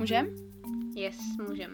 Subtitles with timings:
[0.00, 0.26] Můžem?
[0.94, 1.16] Yes,
[1.48, 1.72] můžem.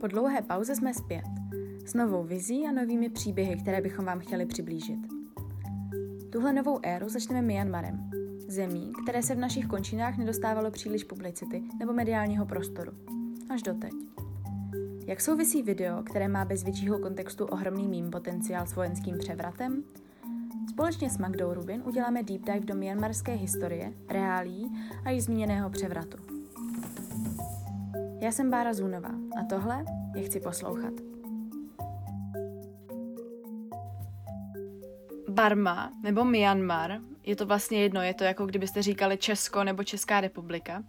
[0.00, 1.24] Po dlouhé pauze jsme zpět.
[1.86, 4.98] S novou vizí a novými příběhy, které bychom vám chtěli přiblížit.
[6.32, 8.10] Tuhle novou éru začneme Myanmarem,
[8.48, 12.92] zemí, které se v našich končinách nedostávalo příliš publicity nebo mediálního prostoru.
[13.50, 13.92] Až doteď.
[15.06, 19.84] Jak souvisí video, které má bez většího kontextu ohromný mým potenciál s vojenským převratem?
[20.72, 24.70] Společně s Magdou Rubin uděláme deep dive do myanmarské historie, reálí
[25.04, 26.16] a již zmíněného převratu.
[28.20, 29.84] Já jsem Bára Zůnová a tohle
[30.16, 30.92] je chci poslouchat.
[35.28, 40.20] Barma nebo Myanmar, je to vlastně jedno, je to jako kdybyste říkali Česko nebo Česká
[40.20, 40.82] republika,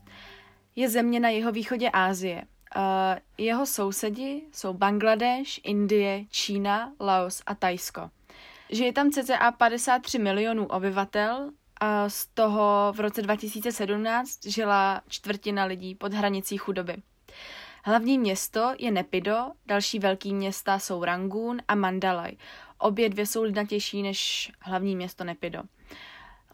[0.76, 2.44] je země na jeho východě Ázie.
[2.76, 2.82] Uh,
[3.38, 8.10] jeho sousedi jsou Bangladeš, Indie, Čína, Laos a Tajsko.
[8.70, 15.96] Žije tam cca 53 milionů obyvatel a z toho v roce 2017 žila čtvrtina lidí
[15.96, 16.96] pod hranicí chudoby.
[17.85, 22.32] Hlavní město je Nepido, další velký města jsou Rangoon a Mandalay.
[22.77, 25.60] Obě dvě jsou lidnatější než hlavní město Nepido.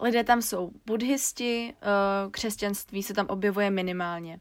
[0.01, 4.39] Lidé tam jsou buddhisti, eh, křesťanství se tam objevuje minimálně.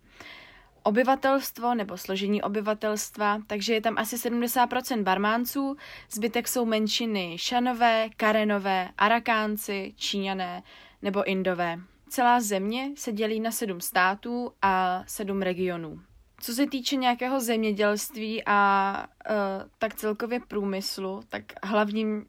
[0.83, 5.77] Obyvatelstvo nebo složení obyvatelstva, takže je tam asi 70% barmánců,
[6.11, 10.63] zbytek jsou menšiny šanové, karenové, arakánci, číňané
[11.03, 11.79] nebo indové.
[12.09, 16.01] Celá země se dělí na sedm států a sedm regionů.
[16.41, 19.35] Co se týče nějakého zemědělství a uh,
[19.79, 22.27] tak celkově průmyslu, tak hlavním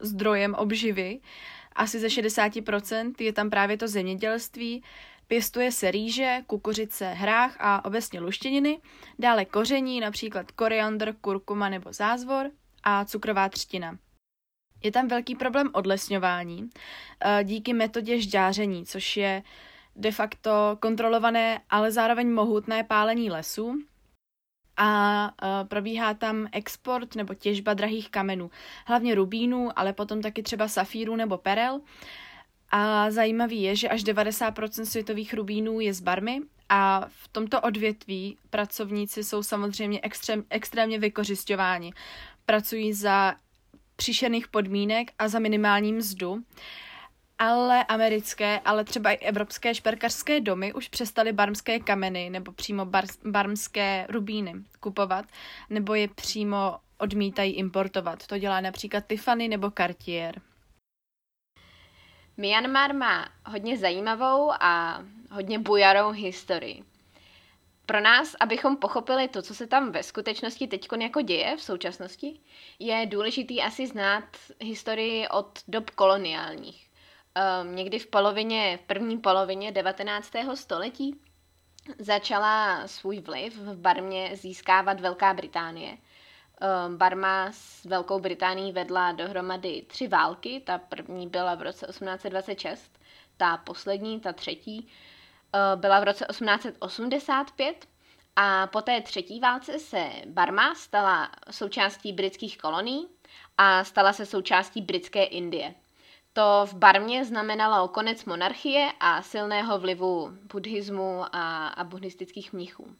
[0.00, 1.20] zdrojem obživy,
[1.76, 4.82] asi ze 60% je tam právě to zemědělství,
[5.26, 8.80] Pěstuje se rýže, kukuřice, hrách a obecně luštěniny,
[9.18, 12.50] dále koření, například koriandr, kurkuma nebo zázvor
[12.82, 13.98] a cukrová třtina.
[14.82, 16.70] Je tam velký problém odlesňování
[17.20, 19.42] eh, díky metodě žďáření, což je
[19.96, 23.78] de facto kontrolované, ale zároveň mohutné pálení lesů.
[24.76, 28.50] A uh, probíhá tam export nebo těžba drahých kamenů,
[28.86, 31.80] hlavně rubínů, ale potom taky třeba safíru nebo perel.
[32.76, 38.36] A zajímavý je, že až 90% světových rubínů je z Barmy a v tomto odvětví
[38.50, 41.92] pracovníci jsou samozřejmě extrém, extrémně vykořišťováni.
[42.46, 43.34] Pracují za
[43.96, 46.42] příšerných podmínek a za minimální mzdu
[47.38, 53.04] ale americké, ale třeba i evropské šperkařské domy už přestaly barmské kameny nebo přímo bar,
[53.24, 55.24] barmské rubíny kupovat,
[55.70, 58.26] nebo je přímo odmítají importovat.
[58.26, 60.40] To dělá například Tiffany nebo Cartier.
[62.36, 66.84] Myanmar má hodně zajímavou a hodně bujarou historii.
[67.86, 72.40] Pro nás, abychom pochopili to, co se tam ve skutečnosti teď jako děje v současnosti,
[72.78, 74.24] je důležitý asi znát
[74.60, 76.84] historii od dob koloniálních
[77.62, 80.32] um, někdy v polovině, v první polovině 19.
[80.54, 81.20] století
[81.98, 85.98] začala svůj vliv v Barmě získávat Velká Británie.
[86.60, 90.62] Um, Barma s Velkou Británií vedla dohromady tři války.
[90.66, 92.98] Ta první byla v roce 1826,
[93.36, 94.88] ta poslední, ta třetí,
[95.54, 97.86] uh, byla v roce 1885
[98.36, 103.08] a po té třetí válce se Barma stala součástí britských kolonií
[103.58, 105.74] a stala se součástí britské Indie.
[106.32, 112.96] To v Barmě znamenalo konec monarchie a silného vlivu buddhismu a, a buddhistických mnichů.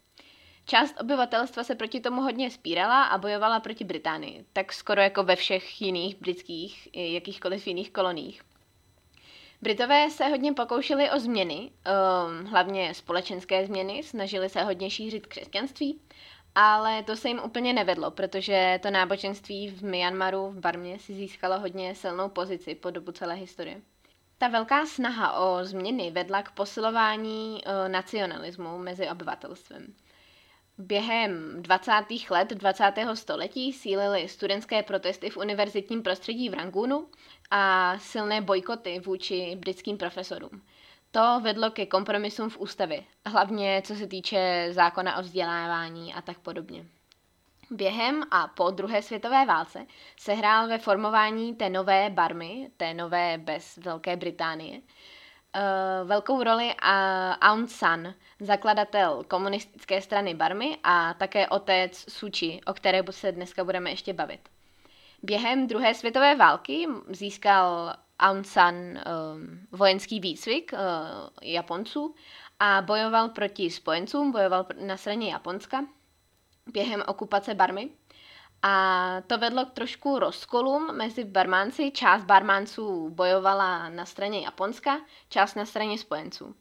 [0.67, 5.37] Část obyvatelstva se proti tomu hodně spírala a bojovala proti Británii, tak skoro jako ve
[5.37, 8.43] všech jiných britských, jakýchkoliv jiných koloních.
[9.63, 16.01] Britové se hodně pokoušeli o změny, um, hlavně společenské změny, snažili se hodně šířit křesťanství
[16.55, 21.61] ale to se jim úplně nevedlo, protože to náboženství v Myanmaru, v Barmě, si získalo
[21.61, 23.81] hodně silnou pozici po dobu celé historie.
[24.39, 29.95] Ta velká snaha o změny vedla k posilování uh, nacionalismu mezi obyvatelstvem.
[30.79, 31.93] Během 20.
[32.31, 32.93] let 20.
[33.15, 37.09] století sílily studentské protesty v univerzitním prostředí v Rangunu
[37.51, 40.62] a silné bojkoty vůči britským profesorům.
[41.11, 46.38] To vedlo ke kompromisům v ústavě, hlavně co se týče zákona o vzdělávání a tak
[46.38, 46.87] podobně.
[47.71, 49.87] Během a po druhé světové válce
[50.17, 54.81] se hrál ve formování té nové Barmy, té nové bez Velké Británie,
[55.55, 56.75] eh, velkou roli
[57.41, 63.91] Aung San, zakladatel komunistické strany Barmy a také otec Suči, o které se dneska budeme
[63.91, 64.41] ještě bavit.
[65.23, 68.99] Během druhé světové války získal Aung San um,
[69.73, 70.79] vojenský výcvik uh,
[71.43, 72.15] Japonců
[72.61, 75.85] a bojoval proti spojencům, bojoval na straně Japonska
[76.73, 77.91] během okupace Barmy.
[78.66, 81.90] A to vedlo k trošku rozkolům mezi Barmánci.
[81.90, 86.44] Část Barmánců bojovala na straně Japonska, část na straně spojenců.
[86.46, 86.55] Um,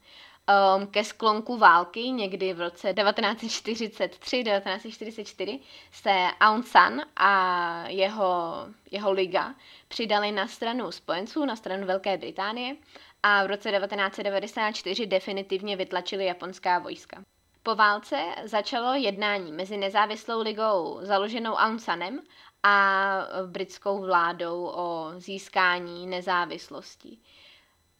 [0.88, 5.60] ke sklonku války někdy v roce 1943-1944
[5.92, 8.54] se Aung San a jeho,
[8.92, 9.56] jeho liga
[9.88, 12.76] přidali na stranu spojenců, na stranu Velké Británie
[13.24, 17.24] a v roce 1994 definitivně vytlačili japonská vojska.
[17.64, 22.20] Po válce začalo jednání mezi nezávislou ligou založenou Aung Sanem
[22.64, 23.08] a
[23.46, 27.18] britskou vládou o získání nezávislosti.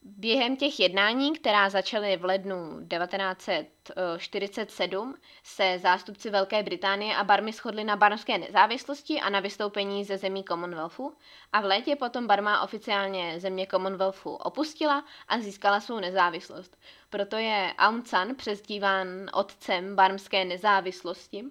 [0.06, 7.84] Během těch jednání, která začaly v lednu 1947, se zástupci Velké Británie a Barmy shodli
[7.84, 11.14] na barmské nezávislosti a na vystoupení ze zemí Commonwealthu
[11.54, 16.78] a v létě potom Barma oficiálně země Commonwealthu opustila a získala svou nezávislost.
[17.10, 21.44] Proto je Aung San přezdíván otcem barmské nezávislosti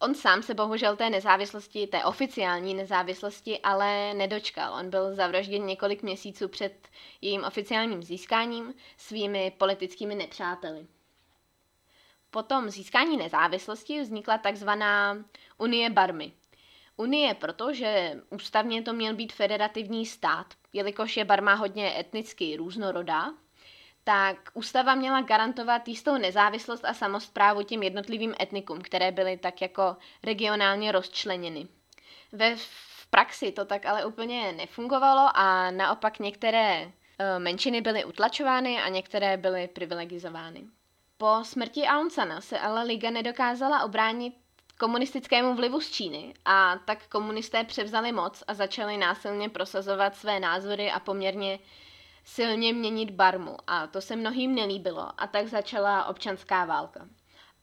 [0.00, 4.74] On sám se bohužel té nezávislosti, té oficiální nezávislosti, ale nedočkal.
[4.74, 6.88] On byl zavražděn několik měsíců před
[7.20, 10.86] jejím oficiálním získáním svými politickými nepřáteli.
[12.30, 15.24] Po tom získání nezávislosti vznikla takzvaná
[15.58, 16.32] Unie Barmy.
[16.96, 23.34] Unie proto, že ústavně to měl být federativní stát, jelikož je Barma hodně etnicky různorodá,
[24.08, 29.96] tak ústava měla garantovat jistou nezávislost a samozprávu těm jednotlivým etnikům, které byly tak jako
[30.22, 31.68] regionálně rozčleněny.
[32.32, 38.82] Ve v praxi to tak ale úplně nefungovalo a naopak některé e, menšiny byly utlačovány
[38.82, 40.64] a některé byly privilegizovány.
[41.18, 44.34] Po smrti Aung Sana se ale Liga nedokázala obránit
[44.78, 50.90] komunistickému vlivu z Číny a tak komunisté převzali moc a začali násilně prosazovat své názory
[50.90, 51.58] a poměrně
[52.28, 57.08] silně měnit barmu a to se mnohým nelíbilo a tak začala občanská válka.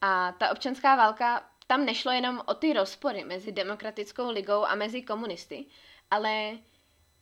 [0.01, 5.01] A ta občanská válka, tam nešlo jenom o ty rozpory mezi demokratickou ligou a mezi
[5.01, 5.65] komunisty,
[6.12, 6.57] ale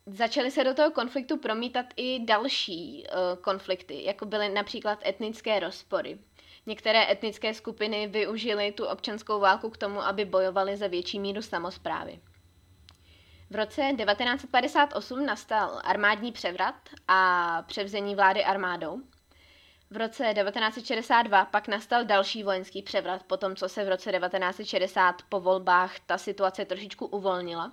[0.05, 6.19] začaly se do toho konfliktu promítat i další uh, konflikty, jako byly například etnické rozpory.
[6.65, 12.19] Některé etnické skupiny využily tu občanskou válku k tomu, aby bojovali za větší míru samozprávy.
[13.53, 16.75] V roce 1958 nastal armádní převrat
[17.07, 19.01] a převzení vlády armádou.
[19.89, 25.21] V roce 1962 pak nastal další vojenský převrat, po tom, co se v roce 1960
[25.29, 27.71] po volbách ta situace trošičku uvolnila.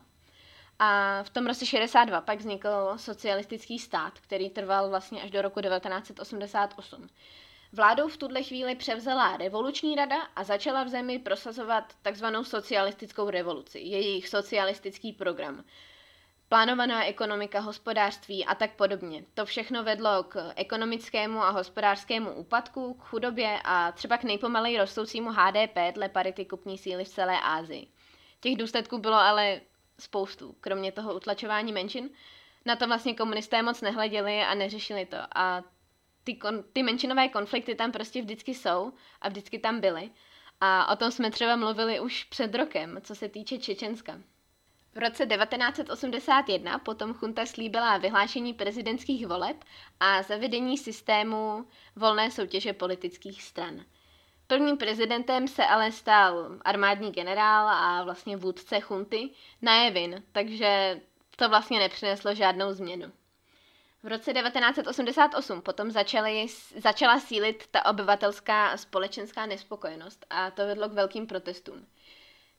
[0.78, 5.60] A v tom roce 62 pak vznikl socialistický stát, který trval vlastně až do roku
[5.60, 7.08] 1988.
[7.72, 13.78] Vládou v tuhle chvíli převzala revoluční rada a začala v zemi prosazovat takzvanou socialistickou revoluci,
[13.78, 15.64] jejich socialistický program.
[16.48, 19.24] Plánovaná ekonomika, hospodářství a tak podobně.
[19.34, 25.30] To všechno vedlo k ekonomickému a hospodářskému úpadku, k chudobě a třeba k nejpomaleji rostoucímu
[25.30, 27.86] HDP dle parity kupní síly v celé Ázii.
[28.40, 29.60] Těch důsledků bylo ale
[29.98, 32.10] spoustu, kromě toho utlačování menšin.
[32.66, 35.16] Na to vlastně komunisté moc nehleděli a neřešili to.
[35.34, 35.62] A
[36.24, 40.10] ty, kon, ty menšinové konflikty tam prostě vždycky jsou a vždycky tam byly.
[40.60, 44.20] A o tom jsme třeba mluvili už před rokem, co se týče Čečenska.
[44.94, 49.64] V roce 1981 potom chunta slíbila vyhlášení prezidentských voleb
[50.00, 53.84] a zavedení systému volné soutěže politických stran.
[54.46, 59.30] Prvním prezidentem se ale stal armádní generál a vlastně vůdce chunty
[59.62, 61.00] Najevin, takže
[61.36, 63.12] to vlastně nepřineslo žádnou změnu.
[64.02, 70.92] V roce 1988 potom začaly, začala sílit ta obyvatelská společenská nespokojenost a to vedlo k
[70.92, 71.86] velkým protestům.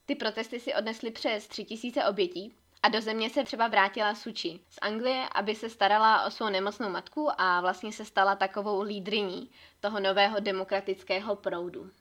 [0.05, 4.77] Ty protesty si odnesly přes 3000 obětí a do země se třeba vrátila Suči z
[4.81, 10.00] Anglie, aby se starala o svou nemocnou matku a vlastně se stala takovou lídriní toho
[10.00, 11.91] nového demokratického proudu.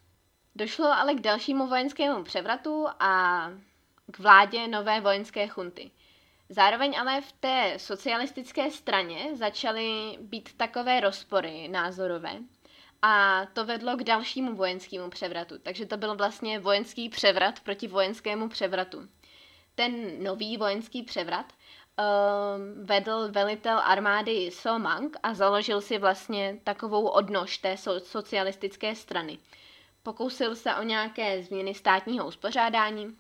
[0.55, 3.45] Došlo ale k dalšímu vojenskému převratu a
[4.11, 5.91] k vládě nové vojenské chunty.
[6.53, 12.33] Zároveň ale v té socialistické straně začaly být takové rozpory názorové.
[13.03, 15.59] A to vedlo k dalšímu vojenskému převratu.
[15.59, 19.09] Takže to byl vlastně vojenský převrat proti vojenskému převratu.
[19.75, 27.09] Ten nový vojenský převrat uh, vedl velitel armády So Mang a založil si vlastně takovou
[27.09, 29.39] odnož té so- socialistické strany.
[30.03, 33.17] Pokusil se o nějaké změny státního uspořádání,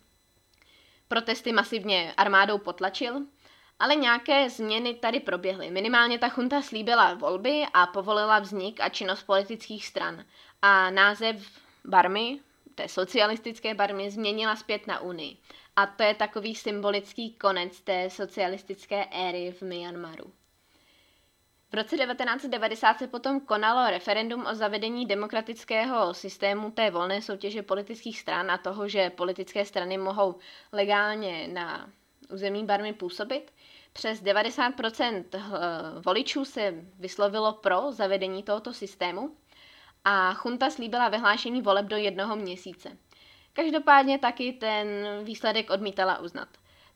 [1.10, 3.20] Protesty masivně armádou potlačil,
[3.78, 5.70] ale nějaké změny tady proběhly.
[5.70, 10.24] Minimálně ta chunta slíbila volby a povolila vznik a činnost politických stran.
[10.62, 11.36] A název
[11.84, 12.40] Barmy,
[12.74, 15.36] té socialistické Barmy, změnila zpět na Unii.
[15.76, 20.32] A to je takový symbolický konec té socialistické éry v Myanmaru.
[21.70, 28.20] V roce 1990 se potom konalo referendum o zavedení demokratického systému té volné soutěže politických
[28.20, 30.34] stran a toho, že politické strany mohou
[30.72, 31.90] legálně na
[32.32, 33.52] území Barmy působit.
[33.92, 35.24] Přes 90%
[36.04, 39.36] voličů se vyslovilo pro zavedení tohoto systému
[40.04, 42.96] a chunta slíbila vyhlášení voleb do jednoho měsíce.
[43.52, 44.86] Každopádně taky ten
[45.24, 46.48] výsledek odmítala uznat.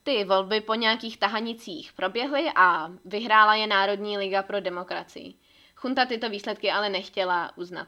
[0.05, 5.33] Ty volby po nějakých tahanicích proběhly a vyhrála je Národní liga pro demokracii.
[5.75, 7.87] Chunta tyto výsledky ale nechtěla uznat.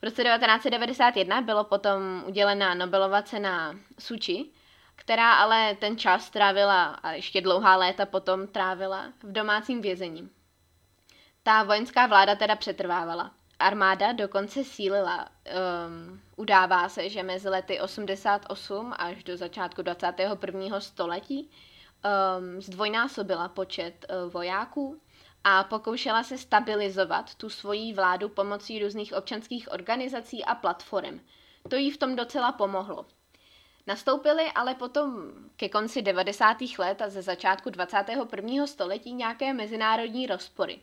[0.00, 4.50] V roce 1991 bylo potom udělena Nobelova cena Suči,
[4.96, 10.30] která ale ten čas strávila a ještě dlouhá léta potom trávila v domácím vězení.
[11.42, 13.37] Ta vojenská vláda teda přetrvávala.
[13.58, 15.28] Armáda dokonce sílila.
[15.28, 20.80] Um, udává se, že mezi lety 88 až do začátku 21.
[20.80, 25.00] století um, zdvojnásobila počet uh, vojáků
[25.44, 31.20] a pokoušela se stabilizovat tu svoji vládu pomocí různých občanských organizací a platform.
[31.68, 33.06] To jí v tom docela pomohlo.
[33.86, 36.56] Nastoupily ale potom ke konci 90.
[36.78, 38.66] let a ze začátku 21.
[38.66, 40.80] století nějaké mezinárodní rozpory.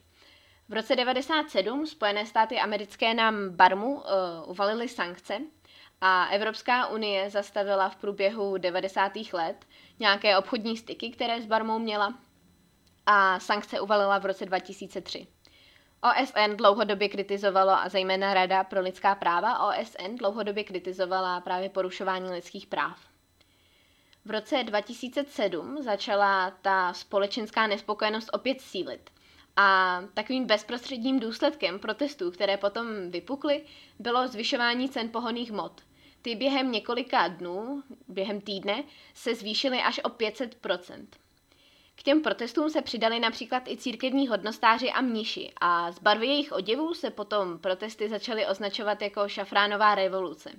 [0.69, 4.01] V roce 97 Spojené státy americké nám Barmu uh,
[4.45, 5.37] uvalily sankce
[6.01, 9.11] a Evropská unie zastavila v průběhu 90.
[9.33, 9.65] let
[9.99, 12.13] nějaké obchodní styky, které s Barmou měla
[13.05, 15.27] a sankce uvalila v roce 2003.
[16.01, 22.67] OSN dlouhodobě kritizovalo, a zejména Rada pro lidská práva OSN dlouhodobě kritizovala právě porušování lidských
[22.67, 22.99] práv.
[24.25, 29.14] V roce 2007 začala ta společenská nespokojenost opět sílit.
[29.55, 33.65] A takovým bezprostředním důsledkem protestů, které potom vypukly,
[33.99, 35.81] bylo zvyšování cen pohoných hmot.
[36.21, 38.83] Ty během několika dnů, během týdne,
[39.13, 41.05] se zvýšily až o 500%
[41.95, 46.51] K těm protestům se přidali například i církevní hodnostáři a mniši a z barvy jejich
[46.51, 50.51] oděvů se potom protesty začaly označovat jako šafránová revoluce.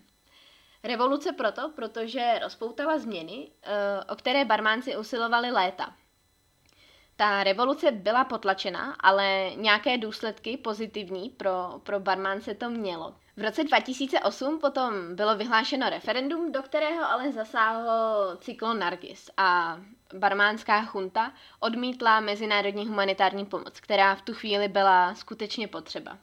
[0.83, 5.95] Revoluce proto, protože rozpoutala změny, eh, o které barmánci usilovali léta.
[7.17, 13.15] Ta revoluce byla potlačena, ale nějaké důsledky pozitivní pro, pro barmánce to mělo.
[13.37, 17.89] V roce 2008 potom bylo vyhlášeno referendum, do kterého ale zasáhl
[18.41, 19.81] cyklon Nargis a
[20.15, 26.19] barmánská chunta odmítla mezinárodní humanitární pomoc, která v tu chvíli byla skutečně potřeba.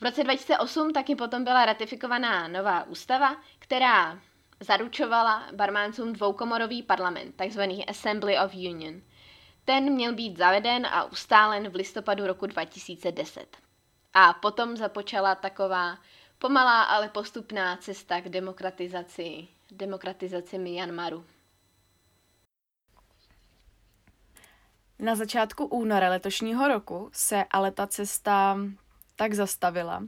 [0.00, 4.18] V roce 2008 taky potom byla ratifikovaná nová ústava, která
[4.60, 9.02] zaručovala barmáncům dvoukomorový parlament, takzvaný Assembly of Union.
[9.68, 13.56] Ten měl být zaveden a ustálen v listopadu roku 2010.
[14.14, 15.98] A potom započala taková
[16.38, 21.24] pomalá, ale postupná cesta k demokratizaci, demokratizaci Myanmaru.
[24.98, 28.58] Na začátku února letošního roku se ale ta cesta
[29.16, 30.02] tak zastavila.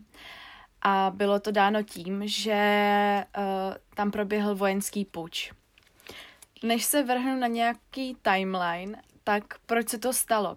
[0.83, 5.53] A bylo to dáno tím, že uh, tam proběhl vojenský puč.
[6.63, 10.57] Než se vrhnu na nějaký timeline, tak proč se to stalo?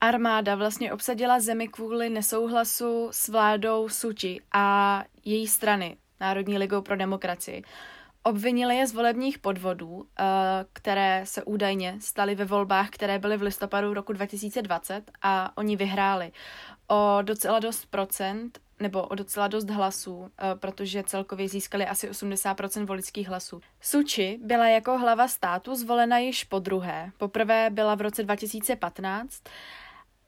[0.00, 6.96] Armáda vlastně obsadila zemi kvůli nesouhlasu s vládou Suči a její strany, Národní ligou pro
[6.96, 7.62] demokracii.
[8.22, 10.24] Obvinili je z volebních podvodů, eh,
[10.72, 16.32] které se údajně staly ve volbách, které byly v listopadu roku 2020 a oni vyhráli
[16.88, 22.86] o docela dost procent, nebo o docela dost hlasů, eh, protože celkově získali asi 80%
[22.86, 23.60] voličských hlasů.
[23.80, 27.10] Suči byla jako hlava státu zvolena již po druhé.
[27.18, 29.42] Poprvé byla v roce 2015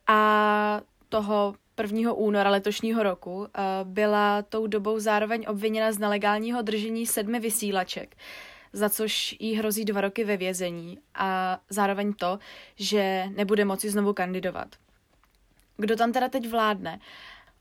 [0.06, 2.12] a toho 1.
[2.12, 8.16] února letošního roku eh, byla tou dobou zároveň obviněna z nelegálního držení sedmi vysílaček,
[8.72, 12.38] za což jí hrozí dva roky ve vězení a zároveň to,
[12.76, 14.68] že nebude moci znovu kandidovat.
[15.76, 17.00] Kdo tam teda teď vládne?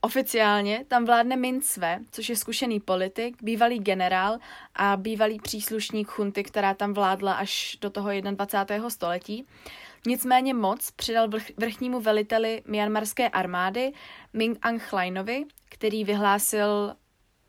[0.06, 4.38] Oficiálně tam vládne Min Swe, což je zkušený politik, bývalý generál
[4.76, 8.90] a bývalý příslušník chunty, která tam vládla až do toho 21.
[8.90, 9.48] století.
[10.08, 13.94] Nicméně moc přidal vrchnímu veliteli myanmarské armády
[14.34, 16.96] Ming Aung Hlainovi, který vyhlásil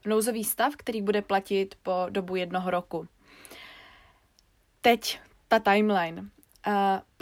[0.06, 3.08] nouzový stav, který bude platit po dobu jednoho roku.
[4.80, 6.30] Teď ta timeline.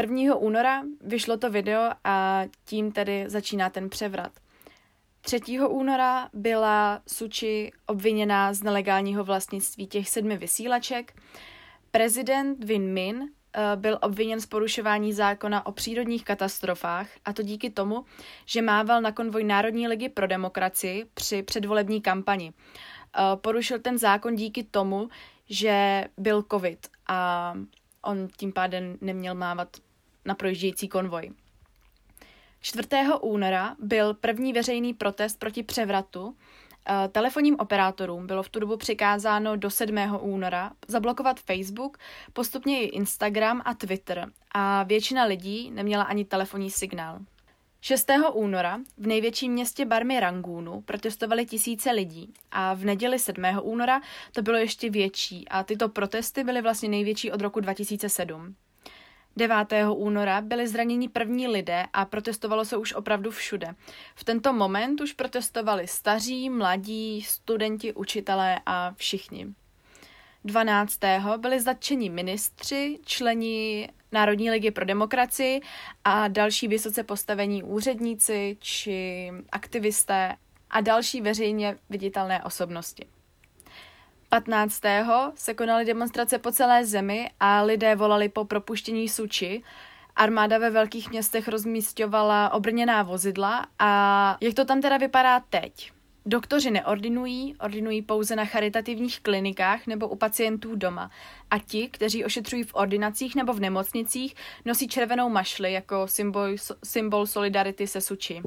[0.00, 0.34] 1.
[0.34, 4.41] února vyšlo to video a tím tedy začíná ten převrat.
[5.24, 5.40] 3.
[5.68, 11.14] února byla Suči obviněná z nelegálního vlastnictví těch sedmi vysílaček.
[11.90, 17.70] Prezident Win Min eh, byl obviněn z porušování zákona o přírodních katastrofách a to díky
[17.70, 18.04] tomu,
[18.46, 22.52] že mával na konvoj Národní ligy pro demokracii při předvolební kampani.
[22.52, 25.08] Eh, porušil ten zákon díky tomu,
[25.48, 27.54] že byl covid a
[28.02, 29.68] on tím pádem neměl mávat
[30.24, 31.32] na projíždějící konvoj.
[32.62, 32.88] 4.
[33.20, 36.36] února byl první veřejný protest proti převratu.
[36.88, 40.18] Eh, telefonním operátorům bylo v tu dobu přikázáno do 7.
[40.20, 41.98] února zablokovat Facebook,
[42.32, 47.18] postupně i Instagram a Twitter a většina lidí neměla ani telefonní signál.
[47.80, 48.10] 6.
[48.32, 53.44] února v největším městě Barmy Rangunu protestovali tisíce lidí a v neděli 7.
[53.62, 54.00] února
[54.32, 58.54] to bylo ještě větší a tyto protesty byly vlastně největší od roku 2007.
[59.36, 59.56] 9.
[59.94, 63.74] února byli zraněni první lidé a protestovalo se už opravdu všude.
[64.14, 69.46] V tento moment už protestovali staří, mladí, studenti, učitelé a všichni.
[70.44, 70.98] 12.
[71.36, 75.60] byli zatčeni ministři, členi Národní ligy pro demokracii
[76.04, 80.36] a další vysoce postavení úředníci či aktivisté
[80.70, 83.06] a další veřejně viditelné osobnosti.
[84.32, 84.82] 15.
[85.34, 89.62] se konaly demonstrace po celé zemi a lidé volali po propuštění Suči.
[90.16, 95.92] Armáda ve velkých městech rozmístěvala obrněná vozidla a jak to tam teda vypadá teď?
[96.26, 101.10] Doktoři neordinují, ordinují pouze na charitativních klinikách nebo u pacientů doma.
[101.50, 104.34] A ti, kteří ošetřují v ordinacích nebo v nemocnicích,
[104.64, 106.48] nosí červenou mašli jako symbol,
[106.84, 108.42] symbol solidarity se Suči.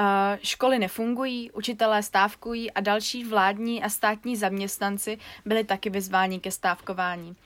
[0.00, 6.50] Uh, školy nefungují, učitelé stávkují a další vládní a státní zaměstnanci byli taky vyzváni ke
[6.50, 7.36] stávkování.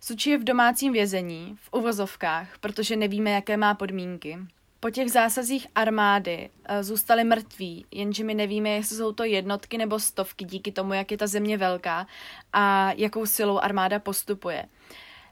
[0.00, 4.38] Suči je v domácím vězení, v uvozovkách, protože nevíme, jaké má podmínky.
[4.80, 10.00] Po těch zásazích armády uh, zůstali mrtví, jenže my nevíme, jestli jsou to jednotky nebo
[10.00, 12.06] stovky díky tomu, jak je ta země velká
[12.52, 14.64] a jakou silou armáda postupuje.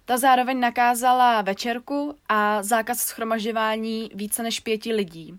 [0.04, 5.38] Ta zároveň nakázala večerku a zákaz schromažďování více než pěti lidí.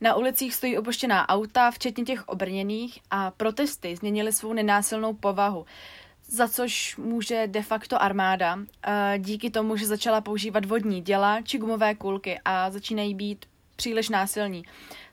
[0.00, 5.66] Na ulicích stojí opuštěná auta, včetně těch obrněných, a protesty změnily svou nenásilnou povahu,
[6.28, 11.58] za což může de facto armáda, eh, díky tomu, že začala používat vodní děla či
[11.58, 14.64] gumové kulky a začínají být příliš násilní.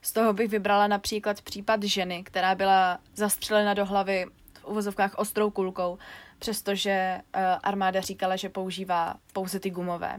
[0.02, 4.26] Z toho bych vybrala například případ ženy, která byla zastřelena do hlavy
[4.60, 5.98] v uvozovkách ostrou kulkou,
[6.38, 7.22] přestože eh,
[7.62, 10.16] armáda říkala, že používá pouze ty gumové.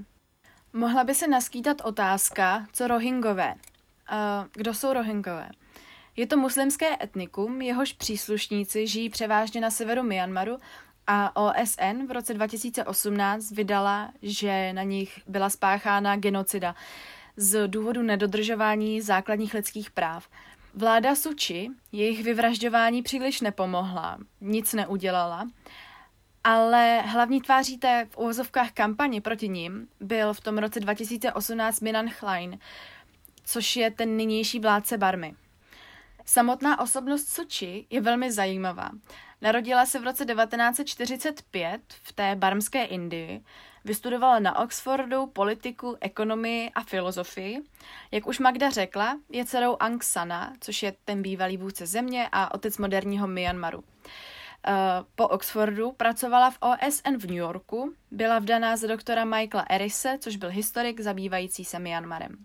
[0.74, 3.56] Mohla by se naskýtat otázka, co rohingové.
[4.12, 5.50] Uh, kdo jsou Rohingové?
[6.16, 10.58] Je to muslimské etnikum, jehož příslušníci žijí převážně na severu Myanmaru
[11.08, 16.76] a OSN v roce 2018 vydala, že na nich byla spáchána genocida
[17.38, 20.30] z důvodu nedodržování základních lidských práv.
[20.74, 25.48] Vláda Suči jejich vyvražďování příliš nepomohla, nic neudělala,
[26.44, 32.10] ale hlavní tváří té v uvozovkách kampani proti ním byl v tom roce 2018 Minan
[32.20, 32.60] Klein,
[33.46, 35.34] což je ten nynější vládce Barmy.
[36.26, 38.90] Samotná osobnost Soči je velmi zajímavá.
[39.42, 43.44] Narodila se v roce 1945 v té barmské Indii,
[43.86, 47.62] vystudovala na Oxfordu politiku, ekonomii a filozofii.
[48.12, 52.54] Jak už Magda řekla, je dcerou Aung Sana, což je ten bývalý vůdce země a
[52.54, 53.84] otec moderního Myanmaru.
[54.68, 54.74] Eh,
[55.16, 60.36] po Oxfordu pracovala v OSN v New Yorku, byla vdaná za doktora Michaela Erise, což
[60.36, 62.38] byl historik zabývající se Myanmarem.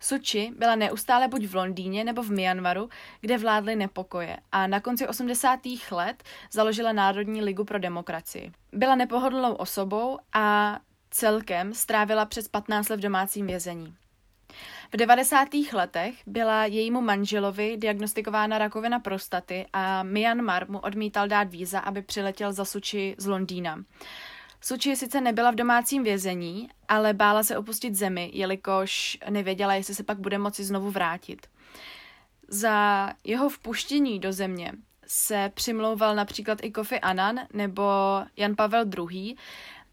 [0.00, 2.88] Suči byla neustále buď v Londýně nebo v Myanmaru,
[3.20, 5.60] kde vládly nepokoje a na konci 80.
[5.90, 8.52] let založila Národní ligu pro demokracii.
[8.72, 10.78] Byla nepohodlnou osobou a
[11.10, 13.94] celkem strávila přes 15 let v domácím vězení.
[14.92, 15.48] V 90.
[15.72, 22.52] letech byla jejímu manželovi diagnostikována rakovina prostaty a Myanmar mu odmítal dát víza, aby přiletěl
[22.52, 23.78] za Suči z Londýna.
[24.64, 30.02] Suči sice nebyla v domácím vězení, ale bála se opustit zemi, jelikož nevěděla, jestli se
[30.02, 31.46] pak bude moci znovu vrátit.
[32.48, 34.72] Za jeho vpuštění do země
[35.06, 37.82] se přimlouval například i Kofi Annan nebo
[38.36, 39.36] Jan Pavel II.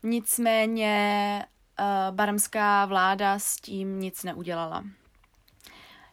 [0.03, 1.45] Nicméně
[1.79, 4.83] uh, barmská vláda s tím nic neudělala.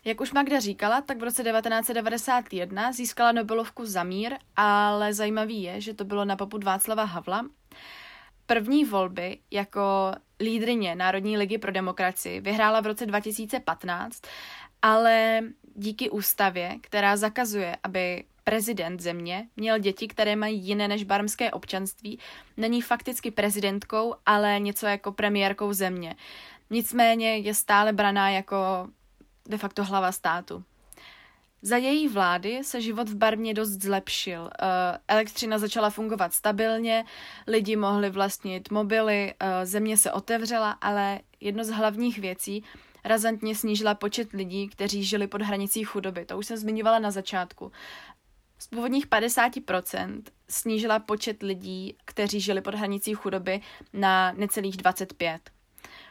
[0.05, 5.81] Jak už Magda říkala, tak v roce 1991 získala Nobelovku za mír, ale zajímavý je,
[5.81, 7.45] že to bylo na popud Václava Havla
[8.47, 14.23] První volby jako lídrině Národní ligy pro demokracii vyhrála v roce 2015,
[14.83, 15.41] ale
[15.75, 22.19] díky ústavě, která zakazuje, aby prezident země měl děti, které mají jiné než barmské občanství,
[22.57, 26.17] není fakticky prezidentkou, ale něco jako premiérkou země.
[26.71, 28.89] Nicméně je stále braná jako
[29.49, 30.65] de facto hlava státu.
[31.63, 34.51] Za její vlády se život v Barmě dost zlepšil.
[34.63, 37.05] Eh, elektřina začala fungovat stabilně,
[37.47, 42.65] lidi mohli vlastnit mobily, eh, země se otevřela, ale jedno z hlavních věcí
[43.05, 46.25] razantně snížila počet lidí, kteří žili pod hranicí chudoby.
[46.25, 47.73] To už jsem zmiňovala na začátku.
[48.59, 53.61] Z původních 50% snížila počet lidí, kteří žili pod hranicí chudoby
[53.93, 55.56] na necelých 25.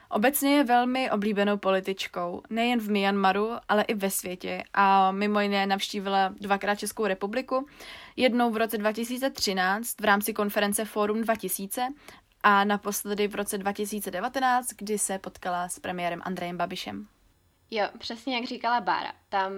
[0.10, 5.68] Obecně je velmi oblíbenou političkou, nejen v Myanmaru, ale i ve světě a mimo jiné
[5.68, 7.68] navštívila dvakrát Českou republiku,
[8.15, 11.88] jednou v roce 2013 v rámci konference Forum 2000
[12.44, 17.08] a naposledy v roce 2019, kdy se potkala s premiérem Andrejem Babišem.
[17.72, 19.12] Jo, přesně jak říkala Bára.
[19.30, 19.52] Tam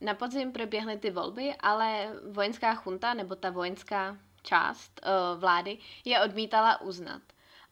[0.00, 6.20] na podzim proběhly ty volby, ale vojenská chunta, nebo ta vojenská část uh, vlády, je
[6.20, 7.22] odmítala uznat.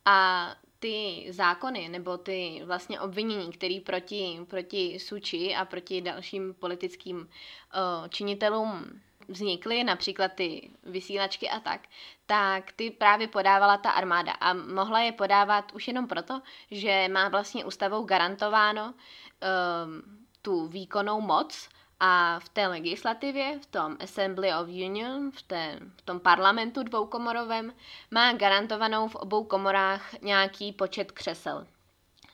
[0.05, 0.47] A
[0.83, 8.09] ty zákony nebo ty vlastně obvinění, které proti, proti Suči a proti dalším politickým uh,
[8.09, 11.81] činitelům vznikly, například ty vysílačky a tak,
[12.27, 14.33] tak ty právě podávala ta armáda.
[14.33, 20.03] A mohla je podávat už jenom proto, že má vlastně ústavou garantováno um,
[20.42, 21.68] tu výkonnou moc
[22.05, 27.73] a v té legislativě, v tom Assembly of Union, v, té, v tom parlamentu dvoukomorovém,
[28.11, 31.67] má garantovanou v obou komorách nějaký počet křesel.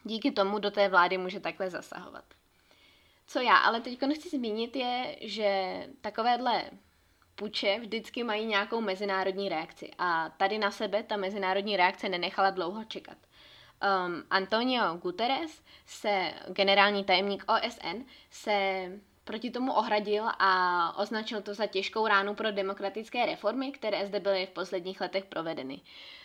[0.04, 2.24] Díky tomu do té vlády může takhle zasahovat.
[3.26, 6.64] Co já ale teď nechci zmínit je, že takovéhle
[7.34, 12.84] puče vždycky mají nějakou mezinárodní reakci a tady na sebe ta mezinárodní reakce nenechala dlouho
[12.84, 13.16] čekat.
[14.06, 18.88] Um, Antonio Guterres, se, generální tajemník OSN, se
[19.28, 20.52] proti tomu ohradil a
[20.98, 25.80] označil to za těžkou ránu pro demokratické reformy, které zde byly v posledních letech provedeny.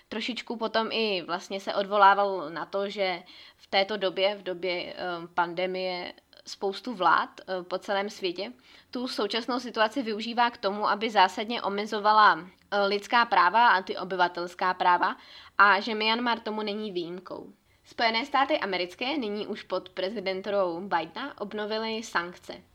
[0.10, 3.24] Trošičku potom i vlastně se odvolával na to, že
[3.58, 6.14] v této době, v době um, pandemie,
[6.48, 8.52] spoustu vlád uh, po celém světě
[8.92, 12.48] tu současnou situaci využívá k tomu, aby zásadně omezovala uh,
[12.88, 15.16] lidská práva a ty obyvatelská práva
[15.58, 17.54] a že Myanmar tomu není výjimkou.
[17.86, 22.73] Spojené státy americké nyní už pod prezidentou Bidena obnovily sankce.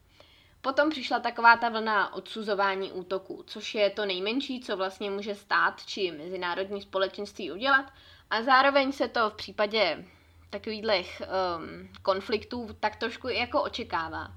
[0.61, 5.87] Potom přišla taková ta vlna odsuzování útoků, což je to nejmenší, co vlastně může stát
[5.87, 7.93] či mezinárodní společenství udělat.
[8.31, 10.05] A zároveň se to v případě
[10.51, 14.33] takových um, konfliktů tak trošku jako očekává.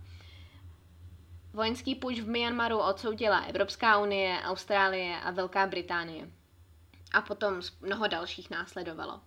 [1.53, 6.31] Vojenský půjč v Myanmaru odsoudila Evropská unie, Austrálie a Velká Británie.
[7.13, 9.21] A potom mnoho dalších následovalo.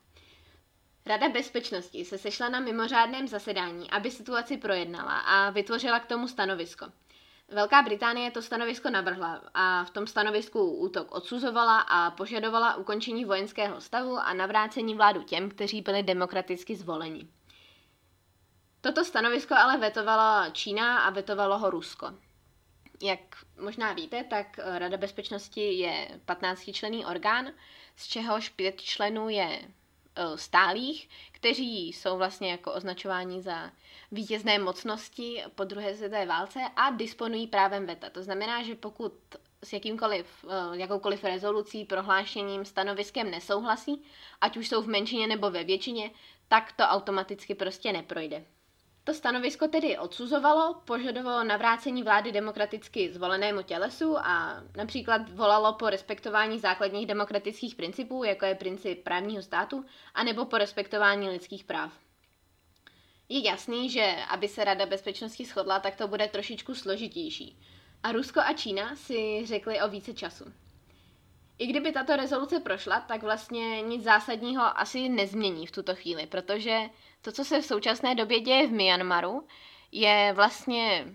[1.06, 6.86] Rada bezpečnosti se sešla na mimořádném zasedání, aby situaci projednala a vytvořila k tomu stanovisko.
[7.48, 13.80] Velká Británie to stanovisko navrhla a v tom stanovisku útok odsuzovala a požadovala ukončení vojenského
[13.80, 17.28] stavu a navrácení vládu těm, kteří byli demokraticky zvoleni.
[18.80, 22.14] Toto stanovisko ale vetovala Čína a vetovalo ho Rusko.
[23.02, 23.20] Jak
[23.60, 27.46] možná víte, tak Rada bezpečnosti je 15-členný orgán,
[27.96, 29.83] z čehož pět členů je Eh,
[30.36, 33.70] stálých, kteří jsou vlastně jako označováni za
[34.12, 38.10] vítězné mocnosti po druhé světové válce a disponují právem veta.
[38.10, 39.12] To znamená, že pokud
[39.64, 44.02] s jakýmkoliv, eh, jakoukoliv rezolucí, prohlášením, stanoviskem nesouhlasí,
[44.40, 46.10] ať už jsou v menšině nebo ve většině,
[46.48, 48.44] tak to automaticky prostě neprojde.
[49.04, 56.58] To stanovisko tedy odsuzovalo, požadovalo navrácení vlády demokraticky zvolenému tělesu a například volalo po respektování
[56.58, 61.92] základních demokratických principů, jako je princip právního státu, anebo po respektování lidských práv.
[63.28, 67.58] Je jasný, že aby se Rada bezpečnosti shodla, tak to bude trošičku složitější.
[68.02, 70.44] A Rusko a Čína si řekli o více času.
[71.58, 76.80] I kdyby tato rezoluce prošla, tak vlastně nic zásadního asi nezmění v tuto chvíli, protože
[77.22, 79.46] to, co se v současné době děje v Myanmaru,
[79.92, 81.06] je vlastně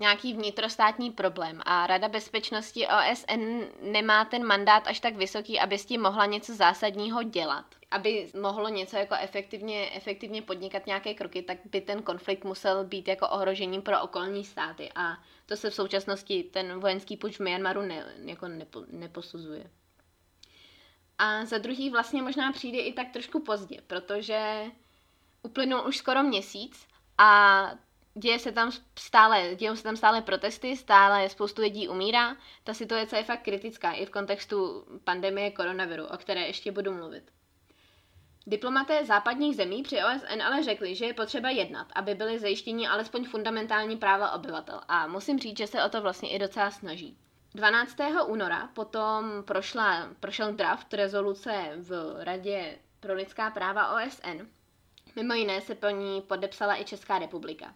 [0.00, 5.86] nějaký vnitrostátní problém a Rada bezpečnosti OSN nemá ten mandát až tak vysoký, aby s
[5.86, 7.64] tím mohla něco zásadního dělat.
[7.90, 13.08] Aby mohlo něco jako efektivně, efektivně podnikat nějaké kroky, tak by ten konflikt musel být
[13.08, 17.82] jako ohrožením pro okolní státy a to se v současnosti ten vojenský puč v Myanmaru
[17.82, 19.70] ne, jako nepo, neposuzuje.
[21.18, 24.64] A za druhý vlastně možná přijde i tak trošku pozdě, protože
[25.42, 26.86] uplynul už skoro měsíc
[27.18, 27.70] a
[28.14, 32.36] děje se tam stále, dějou se tam stále protesty, stále spoustu lidí umírá.
[32.64, 37.30] Ta situace je fakt kritická i v kontextu pandemie koronaviru, o které ještě budu mluvit.
[38.46, 43.24] Diplomaté západních zemí při OSN ale řekli, že je potřeba jednat, aby byly zajištění alespoň
[43.24, 47.16] fundamentální práva obyvatel a musím říct, že se o to vlastně i docela snaží.
[47.54, 47.96] 12.
[48.26, 54.48] února potom prošla, prošel draft rezoluce v Radě pro lidská práva OSN.
[55.16, 57.74] Mimo jiné se po ní podepsala i Česká republika.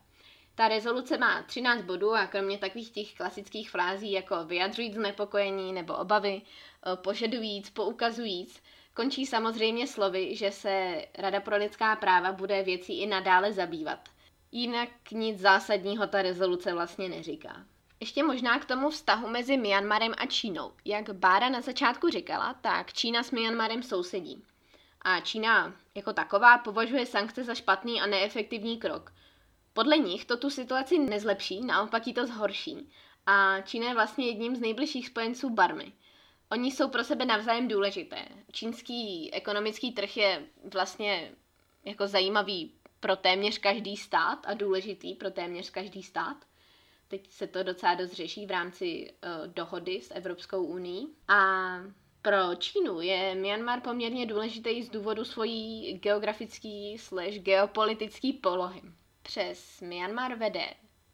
[0.55, 5.95] Ta rezoluce má 13 bodů a kromě takových těch klasických frází jako vyjadřujíc znepokojení nebo
[5.95, 8.63] obavy, eh, požadujíc, poukazujíc,
[8.95, 14.09] končí samozřejmě slovy, že se Rada pro lidská práva bude věcí i nadále zabývat.
[14.53, 17.65] Jinak nic zásadního ta rezoluce vlastně neříká.
[18.03, 20.73] Ještě možná k tomu vztahu mezi Myanmarem a Čínou.
[20.85, 24.45] Jak Bára na začátku říkala, tak Čína s Myanmarem sousedí.
[25.03, 29.13] A Čína jako taková považuje sankce za špatný a neefektivní krok.
[29.73, 32.91] Podle nich to tu situaci nezlepší, naopak ji to zhorší.
[33.27, 35.93] A Čína je vlastně jedním z nejbližších spojenců Barmy.
[36.51, 38.29] Oni jsou pro sebe navzájem důležité.
[38.53, 41.33] Čínský ekonomický trh je vlastně
[41.85, 46.37] jako zajímavý pro téměř každý stát a důležitý pro téměř každý stát.
[47.13, 51.09] Teď se to docela dost řeší v rámci uh, dohody s Evropskou uní.
[51.29, 51.75] A
[52.23, 58.83] pro Čínu je Myanmar poměrně důležitý z důvodu svojí geografický slash geopolitický polohy.
[59.23, 60.67] Přes Myanmar vede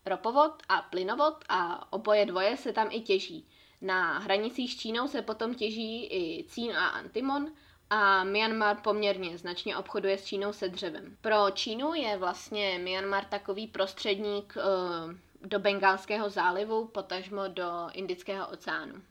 [0.07, 3.49] ropovod a plynovod a oboje dvoje se tam i těží.
[3.81, 7.53] Na hranicích s Čínou se potom těží i cín a antimon
[7.91, 11.17] a Myanmar poměrně značně obchoduje s Čínou se dřevem.
[11.21, 19.03] Pro Čínu je vlastně Myanmar takový prostředník uh, do Bengálského zálivu, potažmo do Indického oceánu.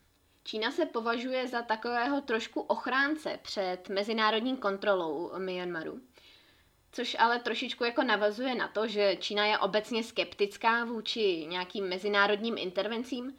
[0.44, 6.02] Čína se považuje za takového trošku ochránce před mezinárodní kontrolou Myanmaru.
[6.92, 12.58] Což ale trošičku jako navazuje na to, že Čína je obecně skeptická vůči nějakým mezinárodním
[12.58, 13.38] intervencím,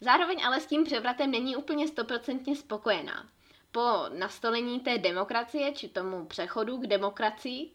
[0.00, 3.28] zároveň ale s tím převratem není úplně stoprocentně spokojená.
[3.72, 7.70] Po nastolení té demokracie, či tomu přechodu k demokracii,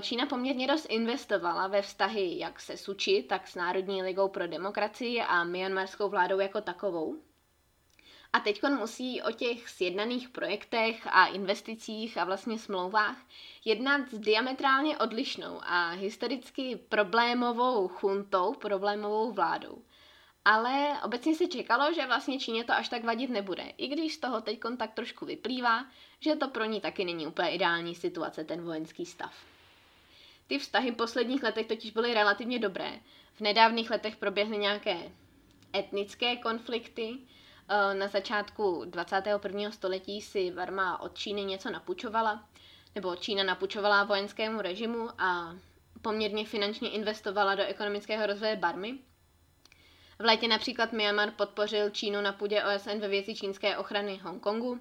[0.00, 5.20] Čína poměrně dost investovala ve vztahy jak se Suči, tak s Národní ligou pro demokracii
[5.20, 7.16] a myanmarskou vládou jako takovou.
[8.32, 13.16] A teď musí o těch sjednaných projektech a investicích a vlastně smlouvách
[13.64, 19.82] jednat s diametrálně odlišnou a historicky problémovou chuntou, problémovou vládou.
[20.44, 24.18] Ale obecně se čekalo, že vlastně Číně to až tak vadit nebude, i když z
[24.18, 25.86] toho teď tak trošku vyplývá,
[26.20, 29.32] že to pro ní taky není úplně ideální situace, ten vojenský stav.
[30.48, 32.92] Ty vztahy v posledních letech totiž byly relativně dobré.
[33.34, 35.12] V nedávných letech proběhly nějaké
[35.74, 37.18] etnické konflikty,
[37.70, 39.70] Eh, na začátku 21.
[39.72, 42.48] století si Varma od Číny něco napučovala,
[42.94, 45.56] nebo Čína napučovala vojenskému režimu a
[46.02, 48.98] poměrně finančně investovala do ekonomického rozvoje Barmy.
[50.18, 54.80] V létě například Myanmar podpořil Čínu na půdě OSN ve věci čínské ochrany Hongkongu.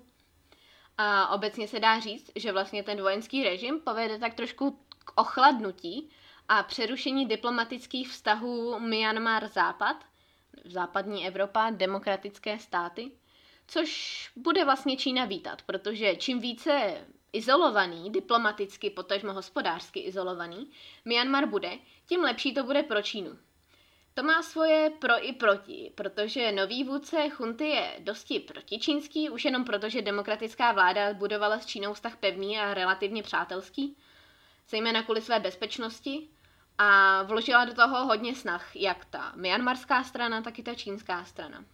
[0.97, 6.09] A obecně se dá říct, že vlastně ten vojenský režim povede tak trošku k ochladnutí
[6.49, 9.95] a přerušení diplomatických vztahů Myanmar-Západ–
[10.65, 13.11] západní Evropa, demokratické státy,
[13.67, 20.71] což bude vlastně Čína vítat, protože čím více izolovaný, diplomaticky, potažmo hospodářsky izolovaný,
[21.05, 21.71] Myanmar bude,
[22.05, 23.37] tím lepší to bude pro Čínu.
[24.13, 29.65] To má svoje pro i proti, protože nový vůdce chunty je dosti protičínský, už jenom
[29.65, 33.97] proto, že demokratická vláda budovala s Čínou vztah pevný a relativně přátelský,
[34.69, 36.29] zejména kvůli své bezpečnosti,
[36.77, 41.65] a vložila do toho hodně snah, jak ta myanmarská strana, tak i ta čínská strana.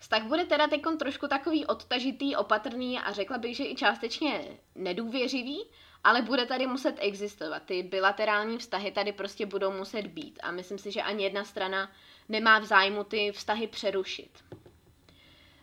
[0.00, 5.64] Vztah bude teda teď trošku takový odtažitý, opatrný a řekla bych, že i částečně nedůvěřivý,
[6.04, 7.62] ale bude tady muset existovat.
[7.62, 11.92] Ty bilaterální vztahy tady prostě budou muset být a myslím si, že ani jedna strana
[12.28, 14.44] nemá v zájmu ty vztahy přerušit.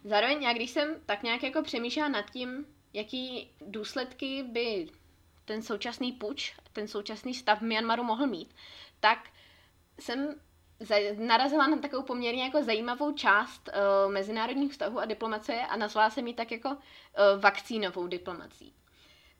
[0.03, 4.87] Zároveň já, když jsem tak nějak jako přemýšlela nad tím, jaký důsledky by
[5.45, 8.55] ten současný puč, ten současný stav v Myanmaru mohl mít,
[8.99, 9.19] tak
[9.99, 10.35] jsem
[11.17, 16.27] narazila na takovou poměrně jako zajímavou část uh, mezinárodních vztahů a diplomacie a nazvala jsem
[16.27, 16.77] ji tak jako uh,
[17.39, 18.73] vakcínovou diplomací.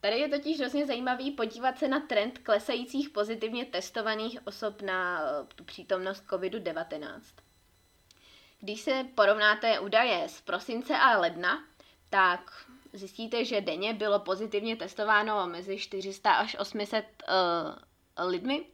[0.02, 5.48] Tady je totiž hrozně zajímavý podívat se na trend klesajících pozitivně testovaných osob na uh,
[5.56, 7.22] tu přítomnost COVID-19.
[8.60, 11.64] Když se porovnáte údaje z prosince a ledna,
[12.10, 12.66] tak
[12.98, 18.66] zjistíte, že denně bylo pozitivně testováno mezi 400 až 800 uh, lidmi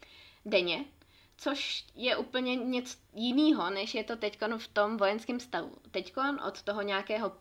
[0.46, 0.86] denně,
[1.38, 5.76] což je úplně něco jiného, než je to teď v tom vojenském stavu.
[5.92, 6.14] Teď
[6.48, 7.32] od toho nějakého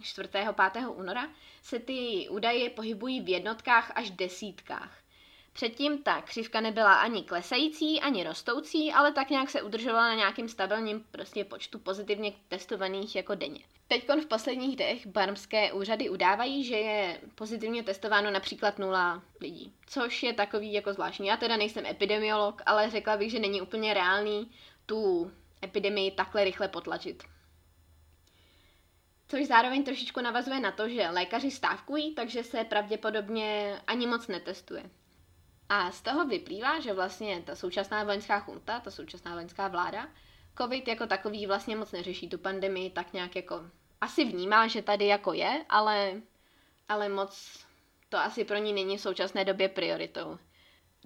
[0.00, 0.28] 4.
[0.72, 0.88] 5.
[0.88, 1.30] února
[1.62, 4.98] se ty údaje pohybují v jednotkách až desítkách.
[5.58, 10.48] Předtím ta křivka nebyla ani klesající, ani rostoucí, ale tak nějak se udržovala na nějakým
[10.48, 13.60] stabilním prostě počtu pozitivně testovaných jako denně.
[13.88, 20.22] Teď v posledních dnech barmské úřady udávají, že je pozitivně testováno například nula lidí, což
[20.22, 21.26] je takový jako zvláštní.
[21.26, 24.50] Já teda nejsem epidemiolog, ale řekla bych, že není úplně reálný
[24.86, 25.30] tu
[25.64, 27.22] epidemii takhle rychle potlačit.
[29.28, 34.90] Což zároveň trošičku navazuje na to, že lékaři stávkují, takže se pravděpodobně ani moc netestuje.
[35.68, 40.08] A z toho vyplývá, že vlastně ta současná vojenská chunta, ta současná vojenská vláda,
[40.58, 45.06] COVID jako takový vlastně moc neřeší tu pandemii, tak nějak jako asi vnímá, že tady
[45.06, 46.22] jako je, ale,
[46.88, 47.64] ale moc
[48.08, 50.38] to asi pro ní není v současné době prioritou.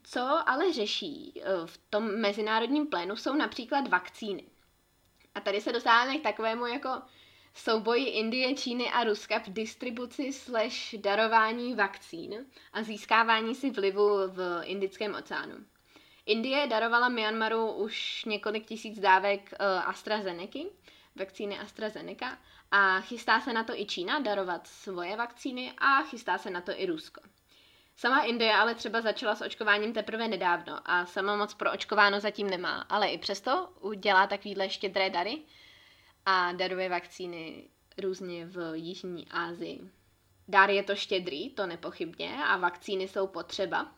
[0.02, 4.44] Co ale řeší eh, v tom mezinárodním plénu jsou například vakcíny.
[5.34, 7.02] A tady se dostáváme k takovému jako
[7.54, 14.60] souboji Indie, Číny a Ruska v distribuci slash darování vakcín a získávání si vlivu v
[14.64, 15.54] Indickém oceánu.
[16.26, 20.58] Indie darovala Myanmaru už několik tisíc dávek uh, AstraZeneca,
[21.16, 22.38] vakcíny AstraZeneca
[22.70, 26.72] a chystá se na to i Čína darovat svoje vakcíny a chystá se na to
[26.76, 27.20] i Rusko.
[27.96, 32.50] Sama Indie ale třeba začala s očkováním teprve nedávno a sama moc pro očkováno zatím
[32.50, 35.42] nemá, ale i přesto udělá takovýhle štědré dary
[36.26, 39.80] a daruje vakcíny různě v Jižní Asii.
[40.48, 43.92] Dár je to štědrý, to nepochybně, a vakcíny jsou potřeba.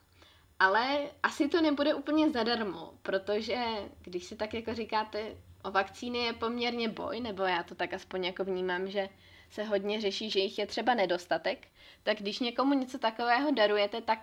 [0.59, 3.65] Ale asi to nebude úplně zadarmo, protože
[4.03, 8.25] když si tak jako říkáte, o vakcíny je poměrně boj, nebo já to tak aspoň
[8.25, 9.09] jako vnímám, že
[9.51, 11.69] se hodně řeší, že jich je třeba nedostatek,
[12.03, 14.19] tak když někomu něco takového darujete, tak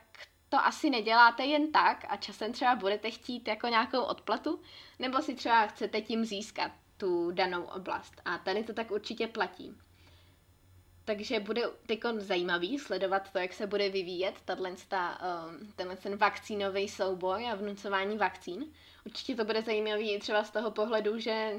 [0.50, 4.62] to asi neděláte jen tak a časem třeba budete chtít jako nějakou odplatu,
[5.00, 8.22] nebo si třeba chcete tím získat tu danou oblast.
[8.26, 9.76] A tady to tak určitě platí.
[11.06, 17.48] Takže bude teď zajímavý sledovat to, jak se bude vyvíjet um, tenhle ten vakcínový souboj
[17.52, 18.66] a vnucování vakcín.
[19.06, 21.56] Určitě to bude zajímavý i třeba z toho pohledu, že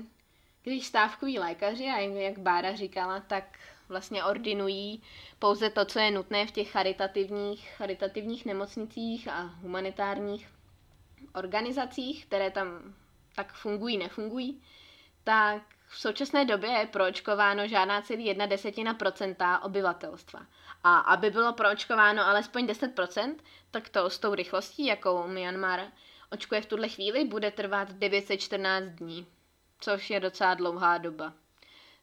[0.63, 5.03] když stávkují lékaři, a jak Bára říkala, tak vlastně ordinují
[5.39, 10.49] pouze to, co je nutné v těch charitativních, charitativních nemocnicích a humanitárních
[11.35, 12.95] organizacích, které tam
[13.35, 14.63] tak fungují, nefungují,
[15.25, 20.41] tak v současné době je proočkováno žádná celý jedna desetina procenta obyvatelstva.
[20.85, 23.37] A aby bylo proočkováno alespoň 10%,
[23.71, 25.81] tak to s tou rychlostí, jakou Myanmar
[26.31, 29.27] očkuje v tuhle chvíli, bude trvat 914 dní,
[29.81, 31.33] což je docela dlouhá doba.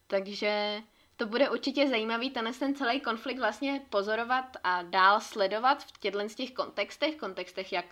[0.07, 0.81] Takže
[1.15, 6.27] to bude určitě zajímavý tenhle ten celý konflikt vlastně pozorovat a dál sledovat v těchto
[6.27, 7.85] těch kontextech, kontextech jak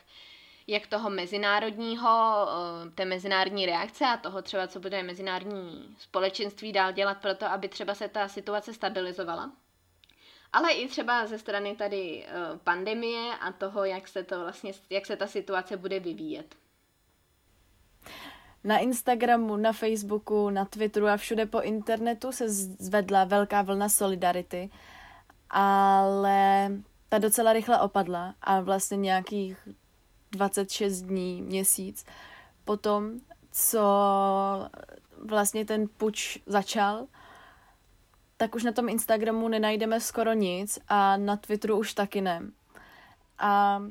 [0.68, 6.92] jak toho mezinárodního, eh, té mezinárodní reakce a toho třeba, co bude mezinárodní společenství dál
[6.92, 9.52] dělat pro to, aby třeba se ta situace stabilizovala.
[10.54, 12.32] Ale i třeba ze strany tady eh,
[12.64, 16.56] pandemie a toho, jak se, to vlastně, jak se ta situace bude vyvíjet.
[18.64, 24.70] Na Instagramu, na Facebooku, na Twitteru a všude po internetu se zvedla velká vlna solidarity,
[25.50, 26.72] ale
[27.10, 29.68] ta docela rychle opadla a vlastně nějakých
[30.32, 32.06] 26 dní, měsíc.
[32.66, 33.12] Potom,
[33.52, 33.82] co
[35.26, 37.08] vlastně ten puč začal,
[38.38, 42.42] tak už na tom Instagramu nenajdeme skoro nic a na Twitteru už taky ne.
[43.40, 43.82] A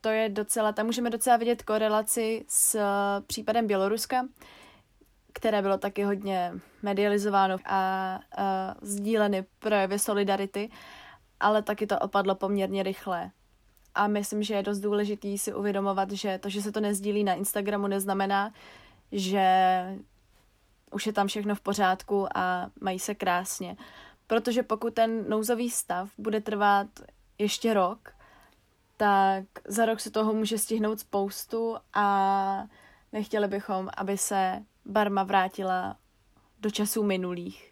[0.00, 2.80] to je docela, tam můžeme docela vidět korelaci s
[3.26, 4.26] případem Běloruska,
[5.32, 6.52] které bylo taky hodně
[6.82, 10.70] medializováno a, a sdíleny projevy solidarity,
[11.40, 13.30] ale taky to opadlo poměrně rychle.
[13.94, 17.34] A myslím, že je dost důležitý si uvědomovat, že to, že se to nezdílí na
[17.34, 18.52] Instagramu, neznamená,
[19.12, 19.46] že
[20.90, 23.76] už je tam všechno v pořádku a mají se krásně.
[24.26, 26.86] Protože pokud ten nouzový stav bude trvat
[27.38, 28.12] ještě rok,
[28.96, 32.66] tak za rok se toho může stihnout spoustu a
[33.12, 35.96] nechtěli bychom, aby se Barma vrátila
[36.60, 37.71] do časů minulých.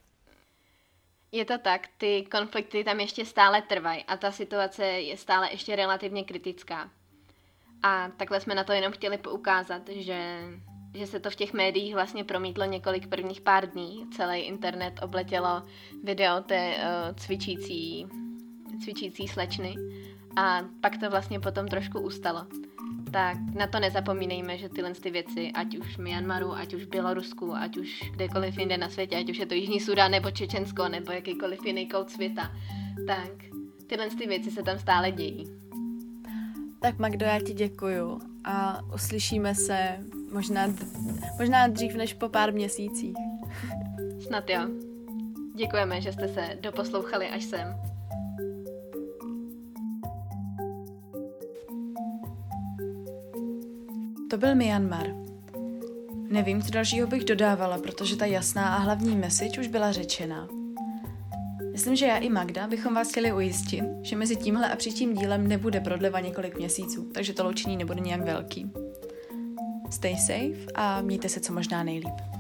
[1.32, 5.76] Je to tak, ty konflikty tam ještě stále trvají a ta situace je stále ještě
[5.76, 6.90] relativně kritická.
[7.82, 10.42] A takhle jsme na to jenom chtěli poukázat, že,
[10.94, 14.06] že se to v těch médiích vlastně promítlo několik prvních pár dní.
[14.16, 15.62] Celý internet obletělo
[16.04, 18.06] video té uh, cvičící,
[18.84, 19.74] cvičící slečny
[20.36, 22.46] a pak to vlastně potom trošku ustalo
[23.12, 26.88] tak na to nezapomínejme, že tyhle ty věci, ať už v Myanmaru, ať už v
[26.88, 30.88] Bělorusku, ať už kdekoliv jinde na světě, ať už je to Jižní Sudán nebo Čečensko
[30.88, 32.50] nebo jakýkoliv jiný kout světa,
[33.06, 33.30] tak
[33.86, 35.44] tyhle ty věci se tam stále dějí.
[36.80, 39.98] Tak Magdo, já ti děkuju a uslyšíme se
[40.32, 40.66] možná,
[41.38, 43.16] možná dřív než po pár měsících.
[44.26, 44.60] Snad jo.
[45.54, 47.89] Děkujeme, že jste se doposlouchali až sem.
[54.30, 55.06] To byl Myanmar.
[56.28, 60.48] Nevím, co dalšího bych dodávala, protože ta jasná a hlavní message už byla řečena.
[61.72, 65.46] Myslím, že já i Magda bychom vás chtěli ujistit, že mezi tímhle a příštím dílem
[65.46, 68.70] nebude prodleva několik měsíců, takže to loučení nebude nějak velký.
[69.90, 72.39] Stay safe a mějte se co možná nejlíp.